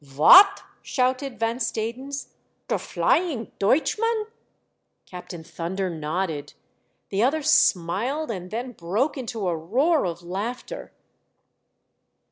[0.03, 2.29] "Vot!" shouted Van Stadens."
[2.69, 4.25] Der Flying Deutchman!"
[5.05, 6.55] Captain Thunder nodded.
[7.09, 10.91] The other smiled, and then broke into a roar of laughter.